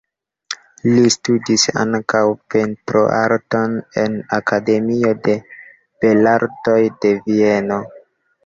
[0.93, 2.21] Li studis ankaŭ
[2.55, 5.37] pentroarton en Akademio de
[6.07, 7.83] Belartoj de Vieno.